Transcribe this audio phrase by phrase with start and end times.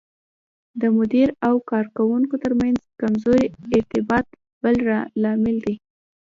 [0.81, 4.25] د مدیر او کارکوونکو ترمنځ کمزوری ارتباط
[4.63, 4.75] بل
[5.23, 5.75] لامل دی.